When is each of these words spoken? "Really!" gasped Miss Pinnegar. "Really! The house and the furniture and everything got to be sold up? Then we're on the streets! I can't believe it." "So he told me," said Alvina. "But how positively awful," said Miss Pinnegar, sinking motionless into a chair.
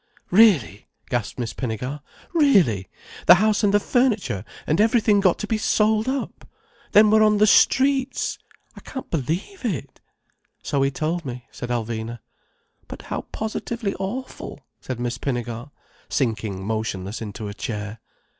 "Really!" 0.31 0.87
gasped 1.11 1.37
Miss 1.37 1.53
Pinnegar. 1.53 2.01
"Really! 2.33 2.89
The 3.27 3.35
house 3.35 3.63
and 3.63 3.71
the 3.71 3.79
furniture 3.79 4.43
and 4.65 4.81
everything 4.81 5.19
got 5.19 5.37
to 5.37 5.45
be 5.45 5.59
sold 5.59 6.07
up? 6.07 6.49
Then 6.91 7.11
we're 7.11 7.21
on 7.21 7.37
the 7.37 7.45
streets! 7.45 8.39
I 8.75 8.79
can't 8.79 9.11
believe 9.11 9.63
it." 9.63 10.01
"So 10.63 10.81
he 10.81 10.89
told 10.89 11.23
me," 11.23 11.45
said 11.51 11.69
Alvina. 11.69 12.17
"But 12.87 13.03
how 13.13 13.27
positively 13.31 13.93
awful," 13.99 14.61
said 14.79 14.99
Miss 14.99 15.19
Pinnegar, 15.19 15.69
sinking 16.09 16.65
motionless 16.65 17.21
into 17.21 17.47
a 17.47 17.53
chair. 17.53 17.99